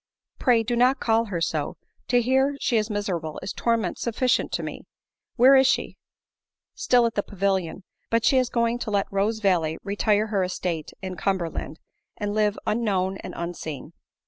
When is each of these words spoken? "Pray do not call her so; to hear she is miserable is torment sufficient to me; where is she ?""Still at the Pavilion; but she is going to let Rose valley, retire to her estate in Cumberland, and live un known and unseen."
"Pray 0.39 0.63
do 0.63 0.75
not 0.75 0.99
call 0.99 1.25
her 1.25 1.39
so; 1.39 1.77
to 2.07 2.23
hear 2.23 2.57
she 2.59 2.75
is 2.75 2.89
miserable 2.89 3.39
is 3.43 3.53
torment 3.53 3.99
sufficient 3.99 4.51
to 4.51 4.63
me; 4.63 4.81
where 5.35 5.53
is 5.53 5.67
she 5.67 5.95
?""Still 6.73 7.05
at 7.05 7.13
the 7.13 7.21
Pavilion; 7.21 7.83
but 8.09 8.25
she 8.25 8.39
is 8.39 8.49
going 8.49 8.79
to 8.79 8.89
let 8.89 9.05
Rose 9.11 9.37
valley, 9.41 9.77
retire 9.83 10.25
to 10.25 10.31
her 10.31 10.43
estate 10.43 10.91
in 11.03 11.17
Cumberland, 11.17 11.77
and 12.17 12.33
live 12.33 12.57
un 12.65 12.83
known 12.83 13.17
and 13.17 13.35
unseen." 13.37 13.93